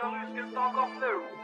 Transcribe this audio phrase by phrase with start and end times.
[0.00, 1.37] colors can talk off blue.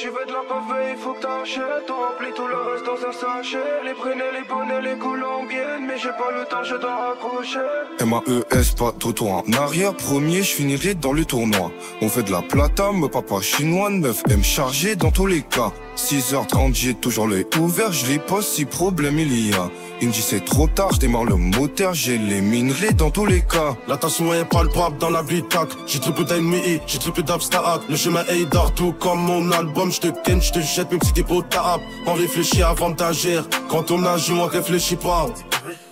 [0.00, 1.90] Tu veux de la pavée, il faut que t'achètes.
[1.90, 3.58] On remplit tout le reste dans un sachet.
[3.84, 5.86] Les prenez, les bonnets, les colombiennes.
[5.88, 7.58] Mais j'ai pas le temps, je dois raccrocher.
[7.98, 9.92] M-A-E-S, pas tout en arrière.
[9.94, 11.72] Premier, je finirai dans le tournoi.
[12.00, 15.72] On fait de la plata, me papa chinois, 9M chargé dans tous les cas.
[15.98, 19.68] 6h30, j'ai toujours l'œil ouvert, je les pose si problème il y a.
[20.00, 23.26] Il me dit c'est trop tard, je démarre le moteur, j'ai les minerais dans tous
[23.26, 23.76] les cas.
[23.88, 27.80] La tension est palpable dans la tac J'ai triple d'ennemis, j'ai triple d'abstack.
[27.88, 29.87] Le chemin est d'art, tout comme mon album.
[29.90, 31.82] Je te ken, je te jette, même si t'es potable.
[32.06, 33.44] On réfléchit avant d'agir.
[33.68, 35.26] Quand on agit, on réfléchit pas.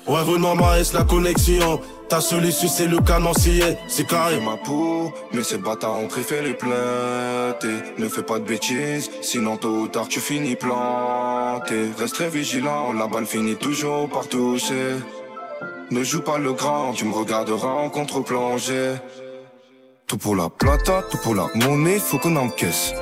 [0.07, 1.81] Ouais, Renan Maes, la connexion.
[2.09, 4.39] Ta solution c'est le canoncier, c'est carré.
[4.41, 7.67] ma peau, mais ces bâtards ont préféré les plaintes.
[7.99, 11.91] Ne fais pas de bêtises, sinon tôt ou tard tu finis planté.
[11.99, 14.95] Reste très vigilant, la balle finit toujours par toucher.
[15.91, 18.95] Ne joue pas le grand, tu me regarderas en contre-plongée.
[20.07, 22.95] Tout pour la plata, tout pour la monnaie, faut qu'on encaisse.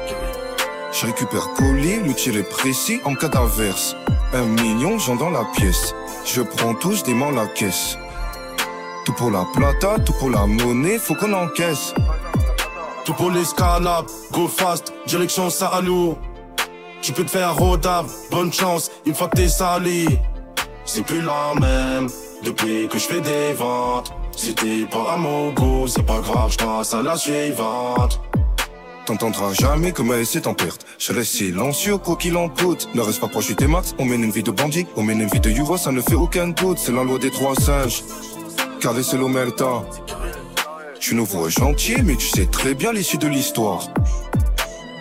[0.95, 3.97] Je récupère colis, l'utile est précis en cas d'averse.
[4.33, 5.93] Un million, j'en dans la pièce.
[6.25, 7.99] Je prends tout, je dément la caisse.
[9.05, 11.95] Tout pour la plata, tout pour la monnaie, faut qu'on encaisse.
[13.05, 15.49] Tout pour les scalab, go fast, direction
[15.83, 16.17] nous
[17.03, 20.07] Tu peux te faire rodable, bonne chance, une fois que t'es salé.
[20.85, 22.09] C'est plus la même,
[22.45, 24.13] depuis que je fais des ventes.
[24.37, 28.21] Si t'es pas à mon goût, c'est pas grave, je passe à la suivante.
[29.07, 30.87] T'entendras jamais que ma est en perte.
[30.99, 32.89] Je reste silencieux, quoi qu'il en coûte.
[32.95, 35.29] Ne reste pas proche du max, on mène une vie de bandit, on mène une
[35.29, 36.79] vie de Yuva, ça ne fait aucun doute.
[36.79, 38.03] C'est la loi des trois singes
[38.85, 39.83] caresser l'omerta.
[41.01, 43.81] Tu nous vois gentil, mais tu sais très bien l'issue de l'histoire.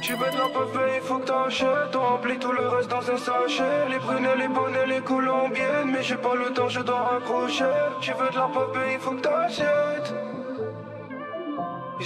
[0.02, 1.94] Tu veux de la il faut que t'achètes.
[1.94, 3.90] On remplit tout le reste dans un sachet.
[3.90, 5.92] Les brunets, les bonnets, les colombiennes.
[5.92, 7.66] Mais j'ai pas le temps, je dois raccrocher.
[8.00, 8.50] Tu veux de la
[8.94, 10.14] il faut que t'achètes.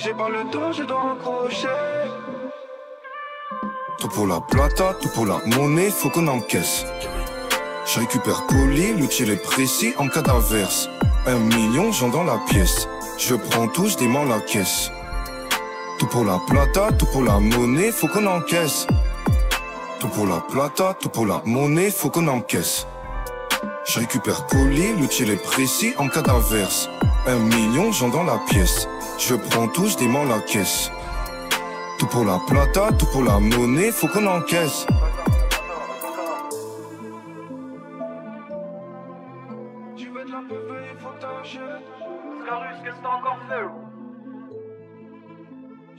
[0.04, 1.68] J'ai pas le temps, je dois raccrocher.
[3.98, 6.86] Tout pour la plata, tout pour la monnaie, faut qu'on encaisse.
[7.86, 10.88] Je récupère colis, l'utile est précis en cas d'averse.
[11.26, 12.88] Un million, j'en dans la pièce.
[13.18, 14.92] Je prends tout, je dément la caisse.
[15.98, 18.86] Tout pour la plata, tout pour la monnaie, faut qu'on encaisse.
[20.00, 22.86] Tout pour la plata, tout pour la monnaie, faut qu'on encaisse.
[23.88, 26.90] Je récupère colis, l'utile est précis en cas d'averse.
[27.26, 28.86] Un million, j'en dans la pièce.
[29.18, 30.92] Je prends tout, je dément la caisse.
[31.98, 34.86] Tout pour la plata, tout pour la monnaie, faut qu'on encaisse.
[39.96, 40.06] J'ai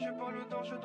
[0.06, 0.76] pas le temps, je.